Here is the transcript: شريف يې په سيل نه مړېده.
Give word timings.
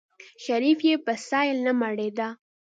شريف 0.43 0.79
يې 0.87 0.95
په 1.05 1.13
سيل 1.27 1.57
نه 1.65 1.73
مړېده. 1.79 2.27